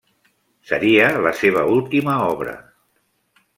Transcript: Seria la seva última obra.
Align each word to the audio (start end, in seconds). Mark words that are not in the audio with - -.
Seria 0.69 1.09
la 1.27 1.35
seva 1.43 1.67
última 1.75 2.17
obra. 2.31 2.59